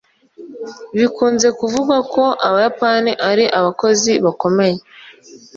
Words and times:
bikunze 0.97 1.47
kuvugwa 1.59 1.97
ko 2.13 2.23
abayapani 2.47 3.11
ari 3.29 3.45
abakozi 3.59 4.11
bakomeye 4.25 4.77